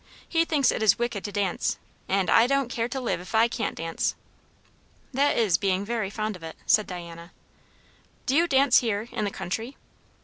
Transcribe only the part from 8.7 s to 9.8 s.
her, in the country?"